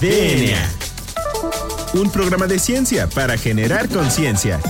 [0.00, 0.68] DNA.
[1.94, 4.60] Un programa de ciencia para generar conciencia.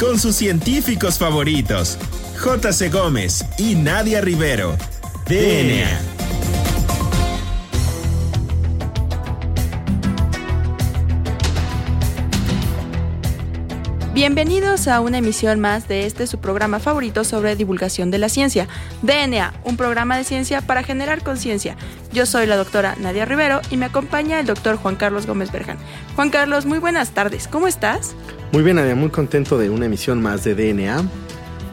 [0.00, 1.96] Con sus científicos favoritos,
[2.40, 2.88] J.C.
[2.88, 4.76] Gómez y Nadia Rivero.
[5.28, 6.14] DNA.
[14.14, 18.68] Bienvenidos a una emisión más de este su programa favorito sobre divulgación de la ciencia,
[19.02, 21.76] DNA, un programa de ciencia para generar conciencia.
[22.14, 25.78] Yo soy la doctora Nadia Rivero y me acompaña el doctor Juan Carlos Gómez Berjan.
[26.14, 28.14] Juan Carlos, muy buenas tardes, ¿cómo estás?
[28.52, 31.02] Muy bien, Nadia, muy contento de una emisión más de DNA,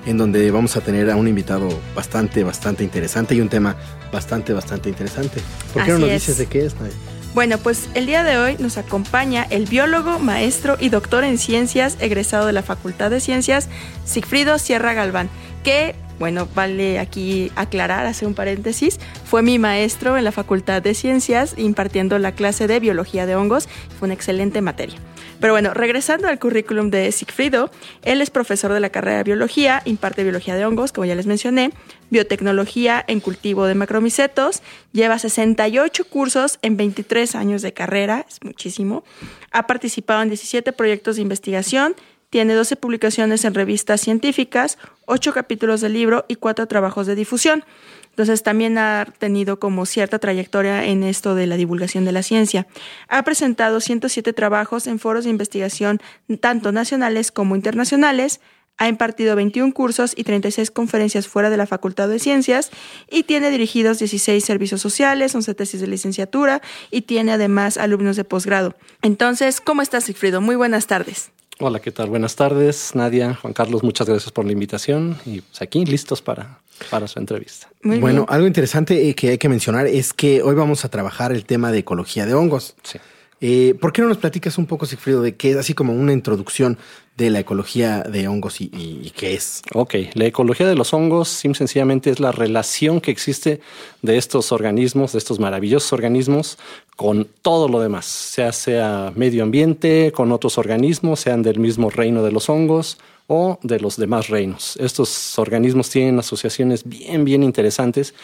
[0.07, 3.75] en donde vamos a tener a un invitado bastante, bastante interesante y un tema
[4.11, 5.41] bastante, bastante interesante.
[5.75, 6.21] ¿Por qué no nos es.
[6.21, 6.95] dices de qué es, Nadia?
[7.35, 11.97] Bueno, pues el día de hoy nos acompaña el biólogo, maestro y doctor en ciencias,
[11.99, 13.69] egresado de la Facultad de Ciencias,
[14.05, 15.29] Sigfrido Sierra Galván,
[15.63, 20.93] que, bueno, vale aquí aclarar, hacer un paréntesis, fue mi maestro en la Facultad de
[20.93, 24.99] Ciencias impartiendo la clase de biología de hongos, fue una excelente materia.
[25.39, 27.71] Pero bueno, regresando al currículum de Sigfrido,
[28.03, 31.25] él es profesor de la carrera de biología, imparte biología de hongos, como ya les
[31.25, 31.71] mencioné,
[32.11, 39.03] biotecnología en cultivo de macromicetos, lleva 68 cursos en 23 años de carrera, es muchísimo,
[39.51, 41.95] ha participado en 17 proyectos de investigación,
[42.31, 47.65] tiene 12 publicaciones en revistas científicas, 8 capítulos de libro y 4 trabajos de difusión.
[48.09, 52.67] Entonces también ha tenido como cierta trayectoria en esto de la divulgación de la ciencia.
[53.09, 55.99] Ha presentado 107 trabajos en foros de investigación
[56.39, 58.39] tanto nacionales como internacionales.
[58.77, 62.71] Ha impartido 21 cursos y 36 conferencias fuera de la Facultad de Ciencias
[63.09, 66.61] y tiene dirigidos 16 servicios sociales, 11 tesis de licenciatura
[66.91, 68.75] y tiene además alumnos de posgrado.
[69.01, 70.39] Entonces, ¿cómo estás, Sigfrido?
[70.39, 71.31] Muy buenas tardes.
[71.63, 72.09] Hola, ¿qué tal?
[72.09, 76.59] Buenas tardes, Nadia, Juan Carlos, muchas gracias por la invitación y pues aquí listos para,
[76.89, 77.69] para su entrevista.
[77.83, 78.33] Muy bueno, bien.
[78.33, 81.71] algo interesante eh, que hay que mencionar es que hoy vamos a trabajar el tema
[81.71, 82.75] de ecología de hongos.
[82.81, 82.97] Sí.
[83.41, 86.13] Eh, ¿Por qué no nos platicas un poco, Sigfrido, de qué es así como una
[86.13, 86.79] introducción
[87.21, 89.61] de la ecología de hongos y, qué es?
[89.75, 93.61] Ok, la ecología de los hongos, simple sencillamente, es la relación que existe
[94.01, 96.57] de estos organismos, de estos maravillosos organismos,
[96.95, 102.23] con todo lo demás, sea sea medio ambiente, con otros organismos, sean del mismo reino
[102.23, 104.75] de los hongos o de los demás reinos.
[104.77, 108.15] Estos organismos tienen asociaciones bien, bien interesantes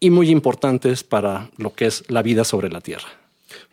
[0.00, 3.19] y muy importantes para lo que es la vida sobre la Tierra.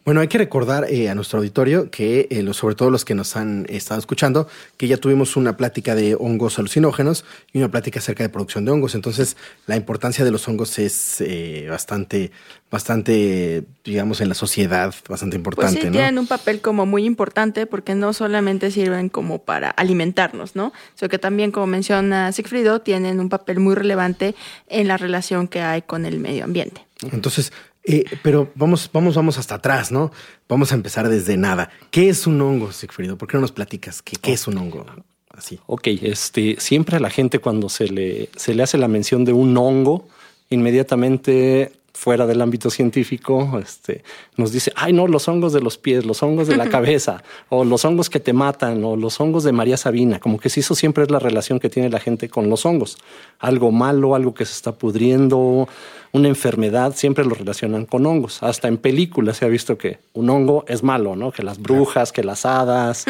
[0.08, 3.36] Bueno, hay que recordar eh, a nuestro auditorio que, eh, sobre todo los que nos
[3.36, 4.48] han estado escuchando,
[4.78, 8.72] que ya tuvimos una plática de hongos alucinógenos y una plática acerca de producción de
[8.72, 8.96] hongos.
[8.96, 9.36] Entonces,
[9.66, 12.32] la importancia de los hongos es eh, bastante,
[12.72, 15.92] bastante, digamos, en la sociedad, bastante Pues importante, sí, ¿no?
[15.92, 20.72] tienen un papel como muy importante porque no solamente sirven como para alimentarnos, ¿no?
[20.96, 24.36] Sino que también, como menciona Sigfrido, tienen un papel muy relevante
[24.70, 26.88] en la relación que hay con el medio ambiente.
[27.12, 27.52] Entonces,
[27.88, 30.12] eh, pero vamos, vamos, vamos hasta atrás, ¿no?
[30.50, 31.70] Vamos a empezar desde nada.
[31.90, 33.18] ¿Qué es un hongo, Sigfrido?
[33.18, 34.02] ¿Por qué no nos platicas?
[34.02, 34.86] ¿Qué, qué es un hongo?
[35.30, 35.60] Así.
[35.68, 39.34] Ok, este, siempre a la gente cuando se le, se le hace la mención de
[39.34, 40.08] un hongo,
[40.50, 44.04] inmediatamente fuera del ámbito científico, este,
[44.36, 47.66] nos dice, ay no, los hongos de los pies, los hongos de la cabeza, o
[47.66, 50.76] los hongos que te matan, o los hongos de María Sabina, como que si eso
[50.76, 53.00] siempre es la relación que tiene la gente con los hongos.
[53.40, 55.68] Algo malo, algo que se está pudriendo,
[56.12, 58.44] una enfermedad, siempre lo relacionan con hongos.
[58.44, 61.32] Hasta en películas se ha visto que un hongo es malo, ¿no?
[61.32, 63.06] Que las brujas, que las hadas,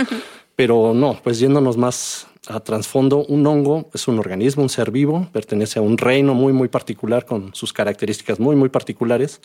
[0.56, 5.28] pero no, pues yéndonos más a trasfondo, un hongo es un organismo, un ser vivo,
[5.32, 9.42] pertenece a un reino muy, muy particular con sus características muy, muy particulares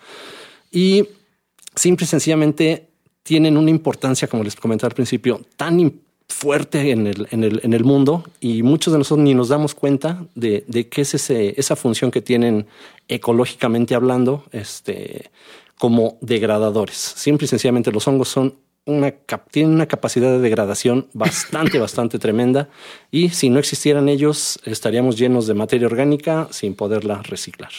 [0.70, 1.08] y
[1.74, 2.88] simple y sencillamente
[3.22, 7.72] tienen una importancia, como les comenté al principio, tan fuerte en el, en, el, en
[7.72, 11.54] el mundo y muchos de nosotros ni nos damos cuenta de, de qué es ese,
[11.58, 12.66] esa función que tienen
[13.08, 15.30] ecológicamente hablando este,
[15.78, 16.96] como degradadores.
[16.96, 18.54] Simple y sencillamente los hongos son
[18.84, 22.68] una, cap- tienen una capacidad de degradación bastante, bastante tremenda
[23.10, 27.70] y si no existieran ellos estaríamos llenos de materia orgánica sin poderla reciclar.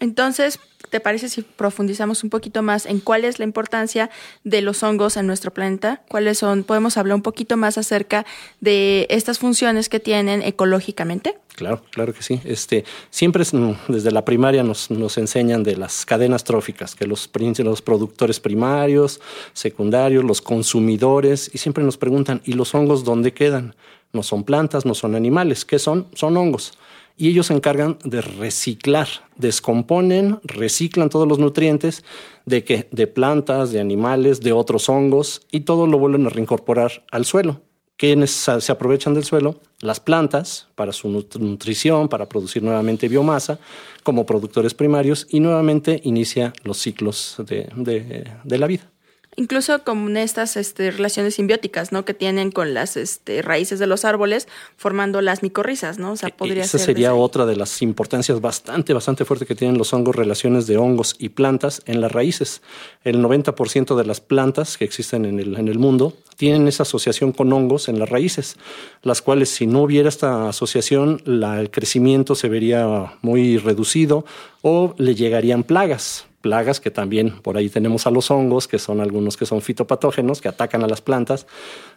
[0.00, 0.58] Entonces,
[0.90, 4.10] ¿te parece si profundizamos un poquito más en cuál es la importancia
[4.42, 6.02] de los hongos en nuestro planeta?
[6.08, 6.64] ¿Cuáles son?
[6.64, 8.26] Podemos hablar un poquito más acerca
[8.60, 11.38] de estas funciones que tienen ecológicamente.
[11.54, 12.40] Claro, claro que sí.
[12.44, 17.30] Este, siempre mm, desde la primaria nos, nos enseñan de las cadenas tróficas, que los,
[17.58, 19.20] los productores primarios,
[19.52, 23.74] secundarios, los consumidores, y siempre nos preguntan, ¿y los hongos dónde quedan?
[24.12, 26.06] No son plantas, no son animales, ¿qué son?
[26.14, 26.78] Son hongos.
[27.18, 32.02] Y ellos se encargan de reciclar, descomponen, reciclan todos los nutrientes
[32.46, 37.04] de, que, de plantas, de animales, de otros hongos, y todo lo vuelven a reincorporar
[37.10, 37.60] al suelo
[38.02, 43.60] que se aprovechan del suelo, las plantas para su nutrición, para producir nuevamente biomasa
[44.02, 48.91] como productores primarios y nuevamente inicia los ciclos de la vida.
[49.34, 52.04] Incluso con estas este, relaciones simbióticas, ¿no?
[52.04, 54.46] Que tienen con las este, raíces de los árboles
[54.76, 56.12] formando las micorrizas, ¿no?
[56.12, 59.78] O sea, e-, podría Esa sería otra de las importancias bastante, bastante fuerte que tienen
[59.78, 62.60] los hongos, relaciones de hongos y plantas en las raíces.
[63.04, 67.32] El 90% de las plantas que existen en el, en el mundo tienen esa asociación
[67.32, 68.56] con hongos en las raíces,
[69.02, 74.26] las cuales si no hubiera esta asociación, la, el crecimiento se vería muy reducido
[74.60, 79.00] o le llegarían plagas plagas que también por ahí tenemos a los hongos, que son
[79.00, 81.46] algunos que son fitopatógenos, que atacan a las plantas.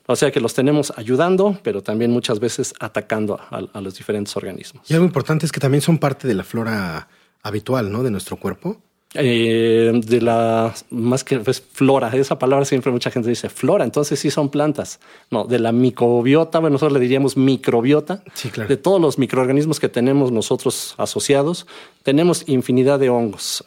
[0.05, 4.89] O sea que los tenemos ayudando, pero también muchas veces atacando a, los diferentes organismos.
[4.89, 7.09] Y algo importante es que también son parte de la flora
[7.43, 8.03] habitual, ¿no?
[8.03, 8.81] De nuestro cuerpo.
[9.17, 14.19] Eh, de la más que pues, flora, esa palabra siempre mucha gente dice flora, entonces
[14.19, 14.99] sí son plantas.
[15.31, 18.69] No, de la microbiota, bueno, nosotros le diríamos microbiota, sí, claro.
[18.69, 21.65] de todos los microorganismos que tenemos nosotros asociados,
[22.03, 23.63] tenemos infinidad de hongos.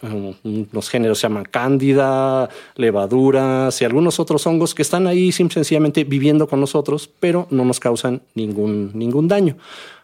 [0.73, 6.47] Los géneros se llaman cándida, levaduras y algunos otros hongos que están ahí sencillamente viviendo
[6.47, 9.57] con nosotros, pero no nos causan ningún, ningún daño.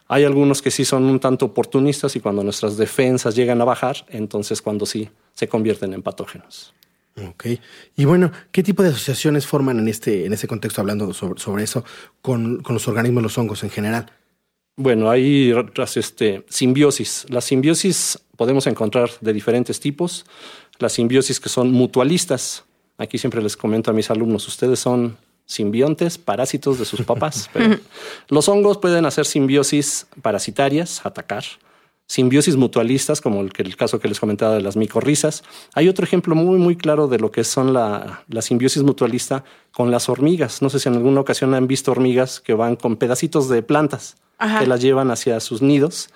[0.07, 4.05] Hay algunos que sí son un tanto oportunistas y cuando nuestras defensas llegan a bajar,
[4.09, 6.75] entonces cuando sí se convierten en patógenos.
[7.29, 7.47] Ok.
[7.97, 11.85] Y bueno, ¿qué tipo de asociaciones forman en este, en ese contexto, hablando sobre, eso,
[12.21, 14.11] con, los organismos, los hongos en general?
[14.77, 15.55] Bueno, hay
[15.95, 17.27] este, simbiosis.
[17.29, 20.27] Las simbiosis podemos encontrar de diferentes tipos.
[20.81, 22.65] Las simbiosis que son mutualistas.
[22.99, 25.17] Aquí siempre les comento a mis alumnos, ustedes son
[25.47, 27.51] simbiontes, parásitos de sus papás.
[28.29, 31.45] los hongos pueden hacer simbiosis parasitarias, atacar,
[32.07, 35.43] simbiosis mutualistas, como el, el, caso que les comentaba de las micorrizas.
[35.75, 39.91] Hay otro ejemplo muy, muy claro de lo que son la, la, simbiosis mutualista con
[39.91, 40.63] las hormigas.
[40.63, 44.17] No sé si en alguna ocasión han visto hormigas que van con pedacitos de plantas
[44.59, 46.11] que las llevan hacia sus nidos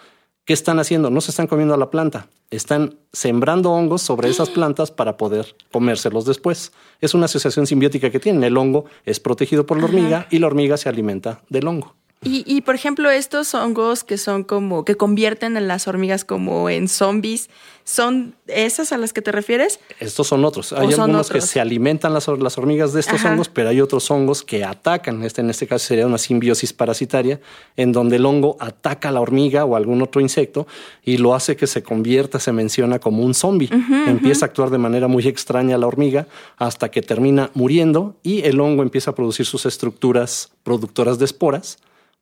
[0.49, 1.11] ¿Qué están haciendo?
[1.11, 5.55] No se están comiendo a la planta, están sembrando hongos sobre esas plantas para poder
[5.71, 6.73] comérselos después.
[7.03, 8.43] Es una asociación simbiótica que tienen.
[8.43, 11.98] El hongo es protegido por la hormiga y la hormiga se alimenta del hongo.
[12.25, 16.69] Y, y, por ejemplo, estos hongos que son como, que convierten a las hormigas como
[16.69, 17.49] en zombies,
[17.85, 19.79] ¿son esas a las que te refieres?
[20.01, 20.73] Estos son otros.
[20.73, 24.43] Hay algunos que se alimentan las, las hormigas de estos hongos, pero hay otros hongos
[24.43, 25.23] que atacan.
[25.23, 27.41] Este, en este caso sería una simbiosis parasitaria,
[27.77, 30.67] en donde el hongo ataca a la hormiga o algún otro insecto
[31.05, 33.71] y lo hace que se convierta, se menciona como un zombie.
[34.09, 36.27] empieza a actuar de manera muy extraña la hormiga
[36.57, 41.79] hasta que termina muriendo y el hongo empieza a producir sus estructuras productoras de esporas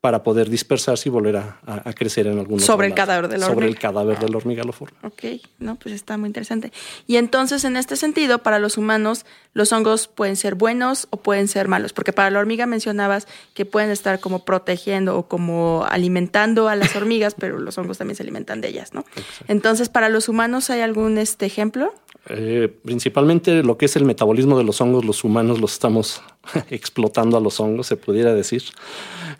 [0.07, 3.55] para poder dispersarse y volver a, crecer en algún Sobre el cadáver de la hormiga.
[3.55, 4.97] Sobre el cadáver de la hormiga lo forma.
[5.03, 6.71] Ok, no, pues está muy interesante.
[7.07, 11.49] Y entonces, en este sentido, para los humanos, los hongos pueden ser buenos o pueden
[11.49, 16.69] ser malos, porque para la hormiga mencionabas que pueden estar como protegiendo o como alimentando
[16.69, 19.03] a las hormigas, pero los hongos también se alimentan de ellas, ¿no?
[19.49, 21.93] Entonces, para los humanos, ¿hay algún este ejemplo?
[22.29, 26.21] Eh, principalmente lo que es el metabolismo de los hongos, los humanos los estamos
[26.69, 28.63] explotando a los hongos, se pudiera decir,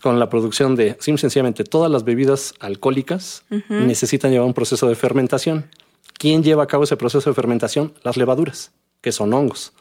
[0.01, 5.65] con la producción de, sencillamente, todas las bebidas alcohólicas necesitan llevar un proceso de fermentación.
[6.17, 7.93] ¿Quién lleva a cabo ese proceso de fermentación?
[8.03, 9.73] Las levaduras, que son hongos.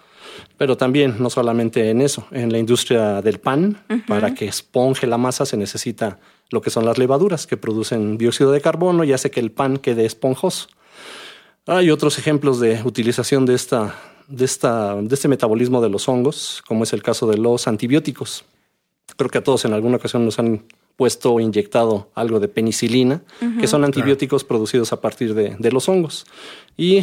[0.58, 5.16] Pero también, no solamente en eso, en la industria del pan, para que esponje la
[5.16, 6.18] masa se necesita
[6.50, 9.78] lo que son las levaduras, que producen dióxido de carbono y hace que el pan
[9.78, 10.68] quede esponjoso.
[11.68, 13.96] Hay otros ejemplos de utilización de, esta,
[14.28, 18.44] de, esta, de este metabolismo de los hongos, como es el caso de los antibióticos.
[19.16, 20.62] Creo que a todos en alguna ocasión nos han
[20.94, 23.20] puesto o inyectado algo de penicilina,
[23.60, 26.24] que son antibióticos producidos a partir de, de, los hongos.
[26.76, 27.02] Y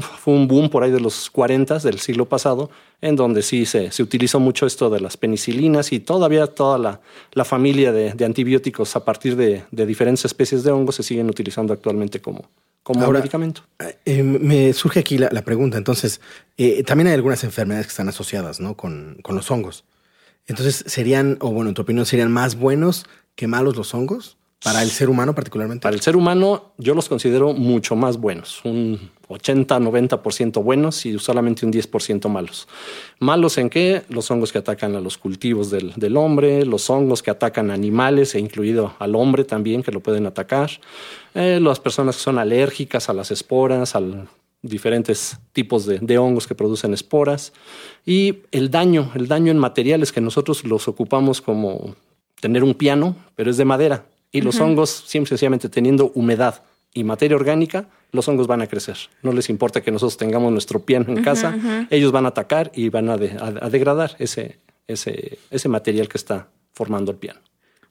[0.00, 3.90] fue un boom por ahí de los 40 del siglo pasado, en donde sí se,
[3.90, 7.00] se utilizó mucho esto de las penicilinas y todavía toda la,
[7.32, 11.28] la familia de, de, antibióticos a partir de, de diferentes especies de hongos se siguen
[11.28, 12.48] utilizando actualmente como,
[12.84, 13.62] como medicamento.
[14.04, 16.20] Eh, me surge aquí la, pregunta, entonces,
[16.56, 18.76] eh, también hay algunas enfermedades que están asociadas ¿no?
[18.76, 19.84] con, con, los hongos.
[20.46, 24.36] Entonces, ¿serían, o bueno, en tu opinión, serían más buenos que malos los hongos?
[24.64, 25.82] Para el ser humano particularmente.
[25.82, 31.66] Para el ser humano yo los considero mucho más buenos, un 80-90% buenos y solamente
[31.66, 32.66] un 10% malos.
[33.18, 34.04] ¿Malos en qué?
[34.08, 38.38] Los hongos que atacan a los cultivos del, hombre, los hongos que atacan animales, e
[38.38, 40.70] incluido al hombre también, que lo pueden atacar,
[41.34, 44.02] eh, las personas que son alérgicas a las esporas, a
[44.62, 47.52] diferentes tipos de, hongos que producen esporas,
[48.06, 51.94] y el daño, el daño en materiales que nosotros los ocupamos como
[52.40, 57.04] tener un piano, pero es de madera y los hongos, siempre sencillamente teniendo humedad y
[57.04, 58.96] materia orgánica, los hongos van a crecer.
[59.22, 62.88] No les importa que nosotros tengamos nuestro piano en casa, ellos van a atacar y
[62.88, 67.38] van a, a, degradar ese, ese, ese material que está formando el piano.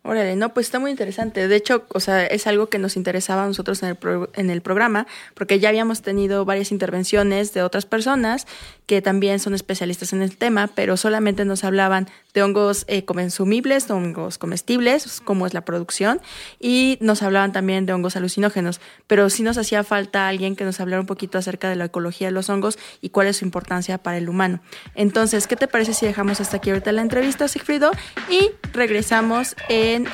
[0.06, 1.48] Órale, no, pues está muy interesante.
[1.48, 3.98] De hecho, o sea, es algo que nos interesaba a nosotros en el,
[4.34, 8.46] en el programa, porque ya habíamos tenido varias intervenciones de otras personas
[8.86, 13.90] que también son especialistas en el tema, pero solamente nos hablaban de hongos eh, consumibles,
[13.90, 16.20] hongos comestibles, cómo es la producción,
[16.60, 18.82] y nos hablaban también de hongos alucinógenos.
[19.08, 22.28] Pero sí nos hacía falta alguien que nos hablara un poquito acerca de la ecología
[22.28, 24.60] de los hongos y cuál es su importancia para el humano.
[24.96, 27.92] Entonces, ¿qué te parece si dejamos hasta aquí ahorita la entrevista, Sigfrido?
[28.30, 29.56] Y regresamos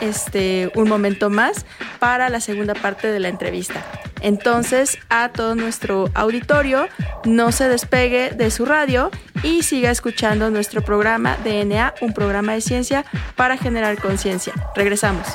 [0.01, 1.65] este, un momento más
[1.99, 3.83] para la segunda parte de la entrevista.
[4.21, 6.87] Entonces, a todo nuestro auditorio,
[7.25, 9.11] no se despegue de su radio
[9.43, 13.05] y siga escuchando nuestro programa DNA, un programa de ciencia
[13.35, 14.53] para generar conciencia.
[14.75, 15.25] Regresamos.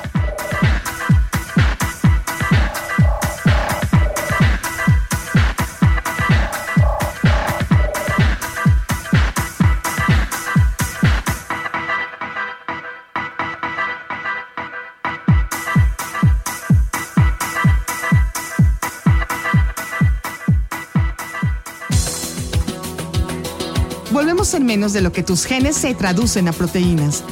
[24.55, 27.25] En menos de lo que tus genes se traducen a proteínas.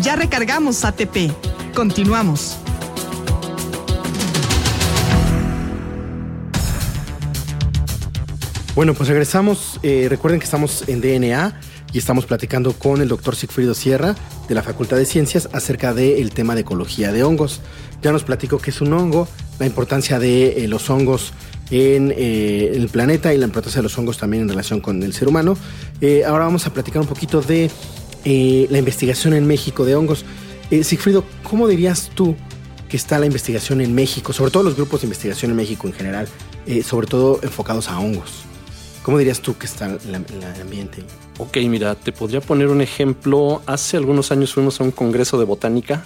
[0.00, 1.30] Ya recargamos ATP.
[1.74, 2.56] Continuamos.
[8.74, 9.78] Bueno, pues regresamos.
[9.82, 11.60] Eh, recuerden que estamos en DNA
[11.92, 14.16] y estamos platicando con el doctor Sigfrido Sierra
[14.48, 17.60] de la Facultad de Ciencias acerca del tema de ecología de hongos.
[18.00, 21.32] Ya nos platicó qué es un hongo, la importancia de eh, los hongos
[21.70, 25.12] en eh, el planeta y la importancia de los hongos también en relación con el
[25.12, 25.56] ser humano.
[26.00, 27.70] Eh, ahora vamos a platicar un poquito de
[28.24, 30.24] la investigación en México de hongos.
[30.82, 32.36] Sigfrido, ¿cómo dirías tú
[32.86, 35.94] que está la investigación en México, sobre todo los grupos de investigación en México en
[35.94, 36.28] general,
[36.84, 38.42] sobre todo enfocados a hongos?
[39.02, 40.14] ¿Cómo dirías tú que está el
[40.60, 41.02] ambiente?
[41.38, 43.62] Ok, mira, te podría poner un ejemplo.
[43.64, 46.04] Hace algunos años fuimos a un congreso de botánica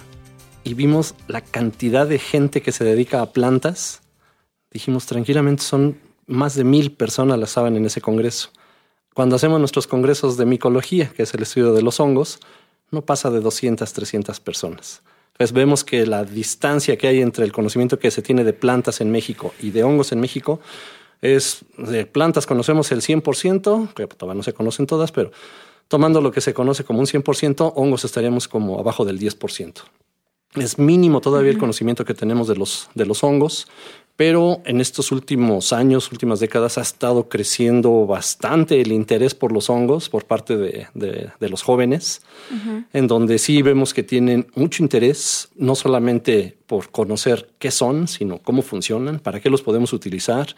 [0.63, 4.01] y vimos la cantidad de gente que se dedica a plantas.
[4.71, 8.49] Dijimos tranquilamente, son más de mil personas las saben en ese congreso.
[9.13, 12.39] Cuando hacemos nuestros congresos de micología, que es el estudio de los hongos,
[12.91, 15.03] no pasa de 200, 300 personas.
[15.37, 19.01] Pues vemos que la distancia que hay entre el conocimiento que se tiene de plantas
[19.01, 20.59] en México y de hongos en México
[21.21, 25.31] es de plantas conocemos el 100%, que todavía no se conocen todas, pero
[25.87, 29.83] tomando lo que se conoce como un 100%, hongos estaríamos como abajo del 10%.
[30.55, 33.67] Es mínimo todavía el conocimiento que tenemos de los, de los hongos,
[34.15, 39.71] pero en estos últimos años, últimas décadas, ha estado creciendo bastante el interés por los
[39.71, 42.21] hongos por parte de, de, los jóvenes,
[42.93, 48.37] en donde sí vemos que tienen mucho interés, no solamente por conocer qué son, sino
[48.37, 50.55] cómo funcionan, para qué los podemos utilizar,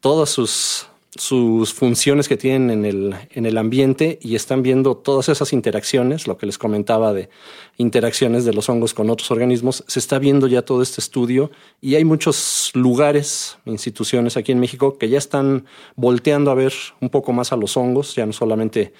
[0.00, 5.28] todas sus sus funciones que tienen en el, en el ambiente y están viendo todas
[5.28, 7.28] esas interacciones, lo que les comentaba de
[7.76, 11.94] interacciones de los hongos con otros organismos, se está viendo ya todo este estudio y
[11.94, 17.32] hay muchos lugares, instituciones aquí en México que ya están volteando a ver un poco
[17.32, 18.92] más a los hongos, ya no solamente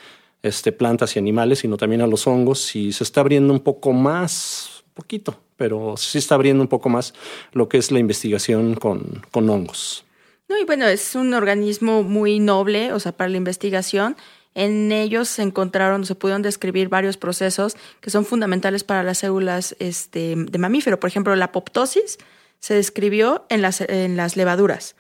[0.42, 3.92] este, plantas y animales, sino también a los hongos y se está abriendo un poco
[3.92, 7.14] más, poquito, pero sí está abriendo un poco más
[7.52, 10.05] lo que es la investigación con, con hongos.
[10.48, 14.16] No, y bueno, es un organismo muy noble, o sea, para la investigación.
[14.54, 19.76] En ellos se encontraron, se pudieron describir varios procesos que son fundamentales para las células
[19.80, 21.00] este, de mamífero.
[21.00, 22.18] Por ejemplo, la apoptosis
[22.60, 24.94] se describió en las, en las levaduras.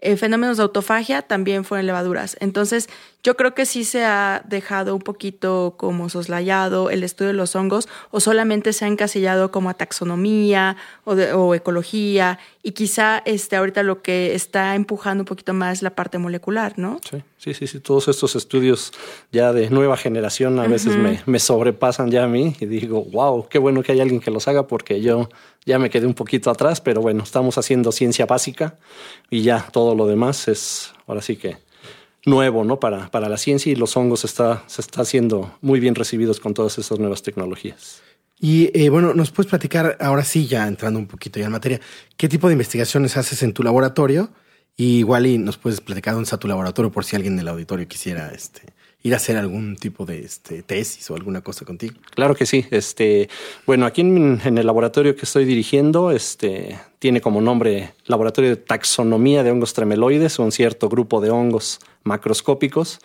[0.00, 2.36] Eh, fenómenos de autofagia también fueron levaduras.
[2.40, 2.88] Entonces,
[3.22, 7.54] yo creo que sí se ha dejado un poquito como soslayado el estudio de los
[7.54, 13.56] hongos o solamente se ha encasillado como a taxonomía o, o ecología y quizá este,
[13.56, 16.98] ahorita lo que está empujando un poquito más la parte molecular, ¿no?
[17.08, 17.80] Sí, sí, sí, sí.
[17.80, 18.92] todos estos estudios
[19.32, 23.48] ya de nueva generación a veces me, me sobrepasan ya a mí y digo, wow,
[23.48, 25.28] qué bueno que hay alguien que los haga porque yo
[25.66, 28.78] ya me quedé un poquito atrás, pero bueno, estamos haciendo ciencia básica
[29.28, 31.69] y ya todo lo demás es ahora sí que
[32.26, 32.80] nuevo, ¿no?
[32.80, 36.54] Para, para la ciencia y los hongos está, se está haciendo muy bien recibidos con
[36.54, 38.02] todas esas nuevas tecnologías.
[38.38, 41.80] Y eh, bueno, nos puedes platicar ahora sí, ya entrando un poquito ya en materia,
[42.16, 44.30] ¿qué tipo de investigaciones haces en tu laboratorio?
[44.76, 47.86] Y igual y nos puedes platicar dónde está tu laboratorio por si alguien del auditorio
[47.86, 48.62] quisiera este,
[49.02, 51.94] ir a hacer algún tipo de este, tesis o alguna cosa contigo.
[52.14, 52.66] Claro que sí.
[52.70, 53.28] Este,
[53.66, 59.42] bueno, aquí en, el laboratorio que estoy dirigiendo, este, tiene como nombre Laboratorio de Taxonomía
[59.42, 63.00] de Hongos Tremeloides, un cierto grupo de hongos macroscópicos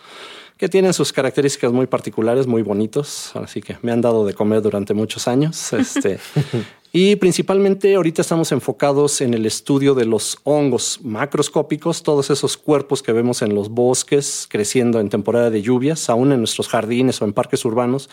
[0.56, 4.62] que tienen sus características muy particulares, muy bonitos, así que me han dado de comer
[4.62, 5.72] durante muchos años.
[5.74, 6.18] Este,
[6.98, 13.02] Y principalmente ahorita estamos enfocados en el estudio de los hongos macroscópicos, todos esos cuerpos
[13.02, 17.26] que vemos en los bosques creciendo en temporada de lluvias, aún en nuestros jardines o
[17.26, 18.08] en parques urbanos.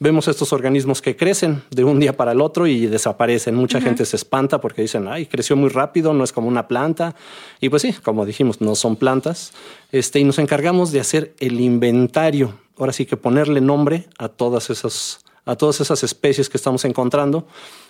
[0.00, 3.54] Vemos estos organismos que crecen de un día para el otro y desaparecen.
[3.54, 7.16] Mucha gente se espanta porque dicen, ay, creció muy rápido, no es como una planta.
[7.58, 9.54] Y pues sí, como dijimos, no son plantas.
[9.92, 12.52] Este, y nos encargamos de hacer el inventario.
[12.76, 17.46] Ahora sí que ponerle nombre a todas esas a todas esas especies que estamos encontrando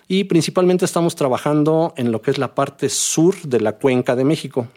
[0.07, 4.23] y principalmente estamos trabajando en lo que es la parte sur de la cuenca de
[4.23, 4.67] México.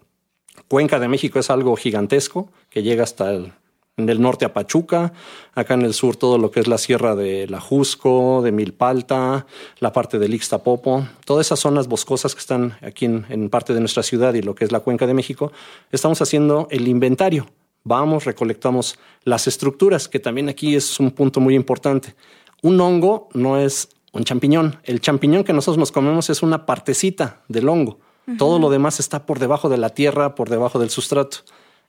[0.66, 3.52] Cuenca de México es algo gigantesco que llega hasta el,
[3.96, 5.12] en el norte a Pachuca,
[5.54, 9.46] acá en el sur todo lo que es la sierra de La Jusco, de Milpalta,
[9.78, 13.80] la parte del Ixtapopo, todas esas zonas boscosas que están aquí en, en parte de
[13.80, 15.52] nuestra ciudad y lo que es la cuenca de México,
[15.92, 17.46] estamos haciendo el inventario.
[17.82, 22.14] Vamos, recolectamos las estructuras, que también aquí es un punto muy importante.
[22.62, 24.76] Un hongo no es un champiñón.
[24.84, 27.98] El champiñón que nosotros nos comemos es una partecita del hongo.
[28.38, 31.38] Todo lo demás está por debajo de la tierra, por debajo del sustrato.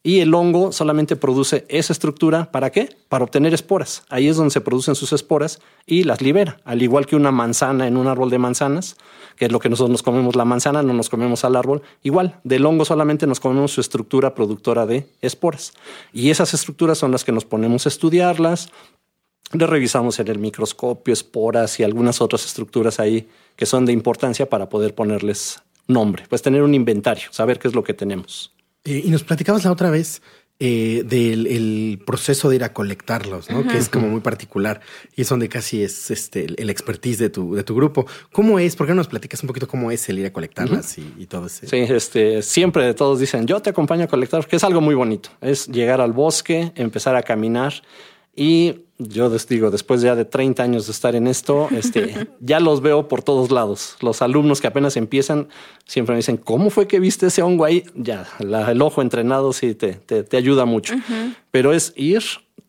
[0.04, 2.52] Y el hongo solamente produce esa estructura.
[2.52, 2.90] ¿Para qué?
[3.08, 4.04] Para obtener esporas.
[4.10, 6.60] Ahí es donde se producen sus esporas y las libera.
[6.66, 8.96] Al igual que una manzana en un árbol de manzanas,
[9.36, 11.84] que es lo que nosotros nos comemos la manzana, no nos comemos al árbol.
[12.02, 15.74] Igual, del hongo solamente nos comemos su estructura productora de esporas.
[16.12, 18.72] Y esas estructuras son las que nos ponemos a estudiarlas,
[19.54, 24.50] le revisamos en el microscopio esporas y algunas otras estructuras ahí que son de importancia
[24.50, 28.54] para poder ponerles nombre, pues tener un inventario, saber qué es lo que tenemos.
[28.86, 30.22] Eh, y nos platicabas la otra vez
[30.64, 33.68] eh, del el proceso de ir a colectarlos, ¿no?
[33.68, 34.80] Que es como muy particular
[35.16, 38.06] y es donde casi es este el expertise de tu, de tu grupo.
[38.32, 38.76] ¿Cómo es?
[38.76, 41.48] ¿Por qué no nos platicas un poquito cómo es el ir a colectarlas y, todo
[41.48, 41.66] eso?
[41.66, 45.32] Sí, este, siempre todos dicen, yo te acompaño a colectar, que es algo muy bonito.
[45.42, 47.74] Es llegar al bosque, empezar a caminar
[48.36, 52.60] y yo les digo, después ya de 30 años de estar en esto, este, ya
[52.60, 53.98] los veo por todos lados.
[54.02, 55.48] Los alumnos que apenas empiezan
[55.86, 57.84] siempre me dicen, ¿cómo fue que viste ese hongo ahí?
[57.96, 60.94] Ya, el ojo entrenado sí te, te, ayuda mucho.
[61.50, 62.24] Pero es ir,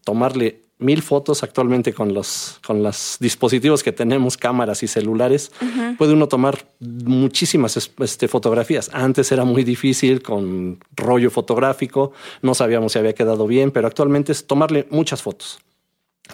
[0.04, 5.52] tomarle mil fotos actualmente con los, con los dispositivos que tenemos, cámaras y celulares.
[5.98, 8.90] Puede uno tomar muchísimas este, fotografías.
[8.92, 14.32] Antes era muy difícil con rollo fotográfico, no sabíamos si había quedado bien, pero actualmente
[14.32, 15.60] es tomarle muchas fotos.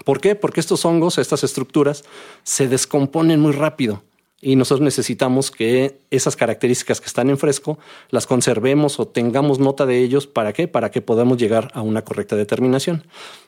[0.04, 0.34] ¿Por qué?
[0.34, 2.04] Porque estos hongos, estas estructuras,
[2.42, 4.02] se descomponen muy rápido
[4.40, 7.78] y nosotros necesitamos que esas características que están en fresco
[8.10, 10.26] las conservemos o tengamos nota de ellos.
[10.28, 10.68] ¿Para qué?
[10.68, 13.02] Para que podamos llegar a una correcta determinación.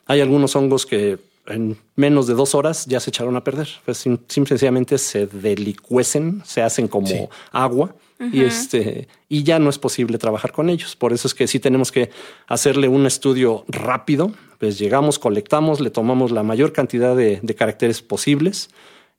[0.05, 3.69] Hay algunos hongos que en menos de dos horas ya se echaron a perder.
[3.85, 10.17] Pues simplemente se delicuecen, se hacen como agua y este y ya no es posible
[10.17, 10.97] trabajar con ellos.
[10.97, 12.09] Por eso es que sí tenemos que
[12.47, 14.33] hacerle un estudio rápido.
[14.59, 18.69] Pues llegamos, colectamos, le tomamos la mayor cantidad de, de caracteres posibles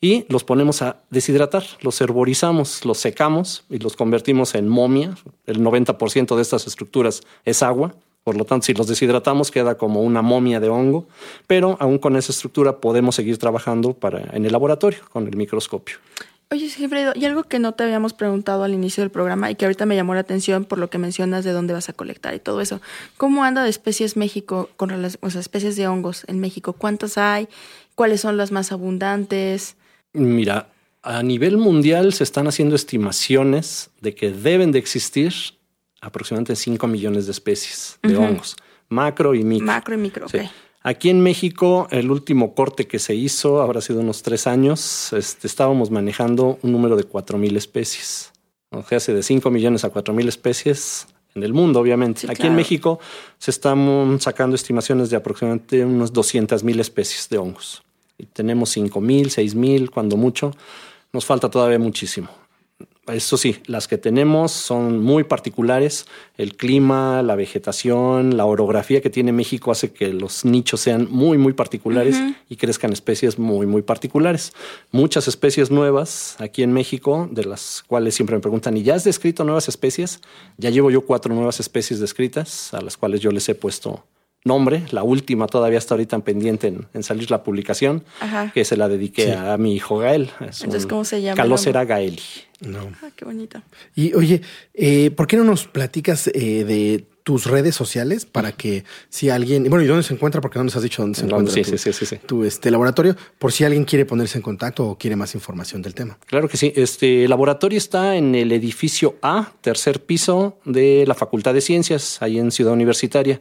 [0.03, 5.17] y los ponemos a deshidratar, los herborizamos, los secamos y los convertimos en momia.
[5.47, 7.95] El 90% de estas estructuras es agua.
[8.25, 11.07] Por lo tanto, si los deshidratamos, queda como una momia de hongo,
[11.47, 15.99] pero aún con esa estructura podemos seguir trabajando para, en el laboratorio con el microscopio.
[16.51, 19.67] Oye, Gilfredo, y algo que no te habíamos preguntado al inicio del programa y que
[19.67, 22.41] ahorita me llamó la atención por lo que mencionas de dónde vas a colectar y
[22.41, 22.81] todo eso.
[23.17, 26.73] ¿Cómo anda de especies México con las especies de hongos en México?
[26.73, 27.49] ¿Cuántas hay?
[27.95, 29.77] ¿Cuáles son las más abundantes?
[30.13, 30.73] Mira,
[31.03, 35.33] a nivel mundial se están haciendo estimaciones de que deben de existir
[36.01, 38.57] aproximadamente 5 millones de especies de hongos,
[38.89, 39.67] macro y micro.
[39.67, 40.35] Macro y micro, ok.
[40.85, 45.47] Aquí en México, el último corte que se hizo, habrá sido unos tres años, este,
[45.47, 48.33] estábamos manejando un número de cuatro mil especies.
[48.71, 52.27] O sea, hace de 5 millones a cuatro mil especies en el mundo, obviamente.
[52.29, 52.99] Aquí en México
[53.39, 57.83] se están sacando estimaciones de aproximadamente unos 200 mil especies de hongos.
[58.33, 60.53] Tenemos 5 mil, 6 mil, cuando mucho.
[61.13, 62.29] Nos falta todavía muchísimo.
[63.09, 66.07] Eso sí, las que tenemos son muy particulares.
[66.37, 71.37] El clima, la vegetación, la orografía que tiene México hace que los nichos sean muy,
[71.37, 72.17] muy particulares
[72.49, 74.53] y crezcan especies muy, muy particulares.
[74.93, 79.03] Muchas especies nuevas aquí en México, de las cuales siempre me preguntan, ¿y ya has
[79.03, 80.21] descrito nuevas especies?
[80.57, 84.05] Ya llevo yo cuatro nuevas especies descritas, a las cuales yo les he puesto
[84.45, 88.05] nombre, la última todavía está ahorita pendiente en, salir la publicación,
[88.55, 90.31] que se la dediqué a mi hijo Gael.
[90.41, 91.37] Entonces, ¿cómo se llama?
[91.37, 92.21] Calocera Gaeli.
[92.61, 92.93] No.
[93.03, 93.61] Ah, qué bonito.
[93.95, 94.41] Y oye,
[94.75, 99.69] eh, ¿por qué no nos platicas eh, de tus redes sociales para que si alguien,
[99.69, 100.41] bueno, ¿y dónde se encuentra?
[100.41, 103.17] Porque no nos has dicho dónde se encuentra sí, tu, sí, sí, tu este, laboratorio,
[103.39, 106.19] por si alguien quiere ponerse en contacto o quiere más información del tema.
[106.27, 106.73] Claro que sí.
[106.75, 112.39] Este laboratorio está en el edificio A, tercer piso de la Facultad de Ciencias, ahí
[112.39, 113.41] en Ciudad Universitaria.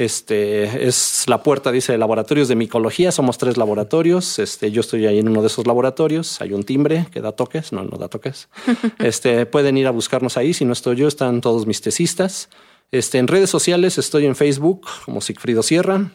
[0.00, 3.12] Este es la puerta, dice laboratorios de micología.
[3.12, 4.38] Somos tres laboratorios.
[4.38, 6.40] Este, yo estoy ahí en uno de esos laboratorios.
[6.40, 7.70] Hay un timbre que da toques.
[7.70, 8.48] No, no da toques.
[8.98, 10.54] este, pueden ir a buscarnos ahí.
[10.54, 12.48] Si no estoy yo, están todos mis tesistas.
[12.90, 16.10] Este, en redes sociales estoy en Facebook como Sigfrido Sierra.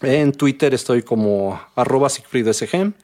[0.00, 2.94] En Twitter estoy como arroba SigfridoSG.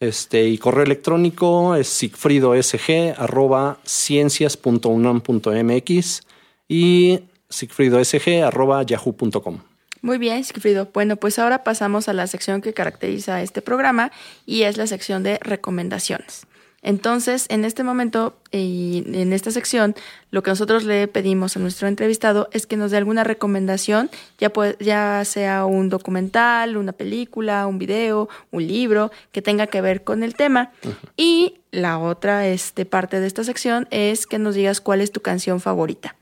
[0.00, 6.20] Este, y correo electrónico es sigfridosg arroba ciencias.unam.mx
[6.68, 9.60] y sigfridosg arroba yahoo.com.
[10.02, 10.88] Muy bien, Sigfrido.
[10.92, 14.12] Bueno, pues ahora pasamos a la sección que caracteriza este programa
[14.44, 16.46] y es la sección de recomendaciones.
[16.82, 19.96] Entonces, en este momento y en esta sección,
[20.30, 24.52] lo que nosotros le pedimos a nuestro entrevistado es que nos dé alguna recomendación, ya,
[24.78, 30.22] ya sea un documental, una película, un video, un libro, que tenga que ver con
[30.22, 30.70] el tema.
[31.16, 35.20] Y la otra este, parte de esta sección es que nos digas cuál es tu
[35.20, 36.14] canción favorita.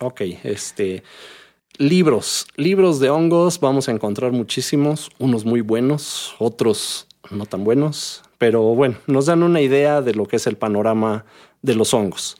[0.00, 1.02] Ok, este...
[1.78, 8.22] Libros, libros de hongos, vamos a encontrar muchísimos, unos muy buenos, otros no tan buenos,
[8.38, 11.26] pero bueno, nos dan una idea de lo que es el panorama
[11.60, 12.36] de los hongos.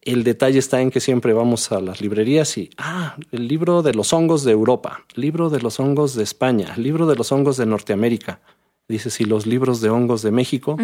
[0.00, 3.94] El detalle está en que siempre vamos a las librerías y, ah, el libro de
[3.94, 7.66] los hongos de Europa, libro de los hongos de España, libro de los hongos de
[7.66, 8.40] Norteamérica.
[8.88, 10.76] Dice, si los libros de hongos de México,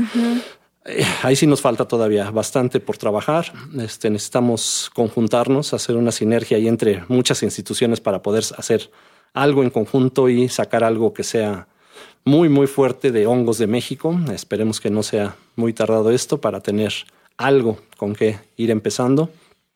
[1.22, 3.52] ahí sí nos falta todavía bastante por trabajar.
[3.78, 8.90] Este, necesitamos conjuntarnos, hacer una sinergia ahí entre muchas instituciones para poder hacer
[9.34, 11.68] algo en conjunto y sacar algo que sea
[12.24, 14.18] muy, muy fuerte de hongos de México.
[14.32, 16.92] Esperemos que no sea muy tardado esto para tener
[17.36, 19.30] algo con que ir empezando.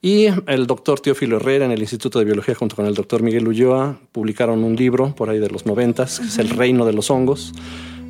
[0.05, 3.46] Y el doctor Teófilo Herrera en el Instituto de Biología junto con el doctor Miguel
[3.46, 7.09] Ulloa publicaron un libro por ahí de los noventas, que es El Reino de los
[7.09, 7.53] Hongos.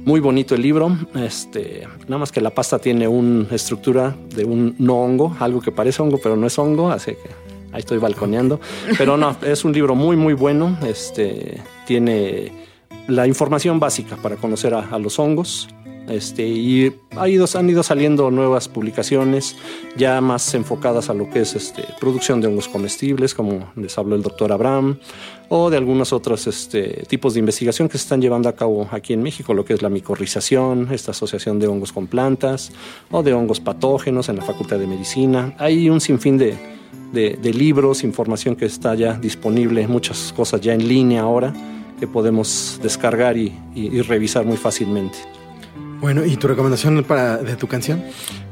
[0.04, 4.74] Muy bonito el libro, este, nada más que la pasta tiene una estructura de un
[4.78, 7.30] no hongo, algo que parece hongo pero no es hongo, así que
[7.70, 8.60] ahí estoy balconeando.
[8.98, 12.50] Pero no, es un libro muy muy bueno, este, tiene
[13.06, 15.68] la información básica para conocer a, los hongos.
[16.08, 19.56] Este, y ha ido, han ido saliendo nuevas publicaciones
[19.96, 24.16] ya más enfocadas a lo que es este, producción de hongos comestibles, como les habló
[24.16, 24.98] el doctor Abraham,
[25.48, 29.12] o de algunos otros este, tipos de investigación que se están llevando a cabo aquí
[29.12, 32.72] en México, lo que es la micorrización, esta asociación de hongos con plantas,
[33.10, 35.54] o de hongos patógenos en la Facultad de Medicina.
[35.58, 36.56] Hay un sinfín de,
[37.12, 41.52] de, de libros, información que está ya disponible, muchas cosas ya en línea ahora
[42.02, 43.52] que podemos descargar y,
[44.02, 45.18] revisar muy fácilmente.
[46.02, 48.02] Bueno, ¿y tu recomendación para, de tu canción?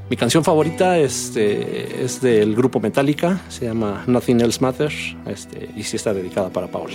[0.08, 5.82] Mi canción favorita este, es del grupo Metallica, se llama Nothing Else Matters este, y
[5.82, 6.92] sí está dedicada para Paul.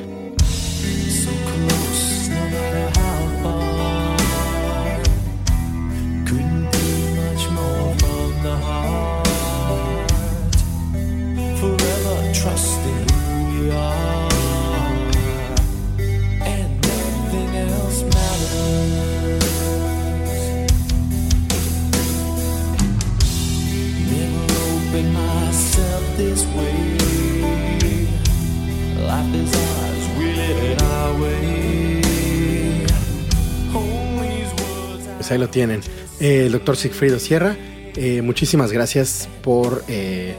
[35.26, 35.82] Pues ahí lo tienen.
[36.20, 37.58] Eh, el doctor Sigfrido Sierra,
[37.96, 40.36] eh, muchísimas gracias por eh,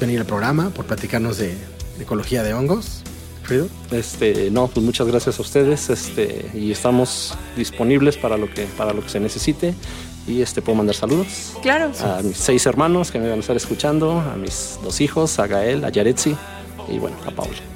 [0.00, 1.56] venir al programa, por platicarnos de,
[1.98, 3.02] ecología de hongos.
[3.38, 3.66] Sigfrido.
[3.90, 5.90] Este, no, pues muchas gracias a ustedes.
[5.90, 9.74] Este, y estamos disponibles para lo que, para lo que se necesite.
[10.28, 11.54] Y este puedo mandar saludos.
[11.60, 11.90] Claro.
[12.00, 15.48] A mis seis hermanos que me van a estar escuchando, a mis dos hijos, a
[15.48, 16.36] Gael, a Yaretsi
[16.88, 17.75] y bueno, a Paula.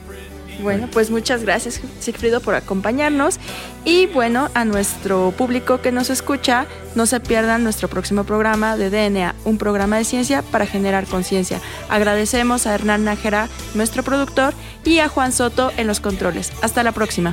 [0.62, 3.38] Bueno, pues muchas gracias, Sigfrido, por acompañarnos.
[3.84, 8.90] Y bueno, a nuestro público que nos escucha, no se pierdan nuestro próximo programa de
[8.90, 11.60] DNA, un programa de ciencia para generar conciencia.
[11.88, 16.52] Agradecemos a Hernán Nájera, nuestro productor, y a Juan Soto en los controles.
[16.62, 17.32] Hasta la próxima.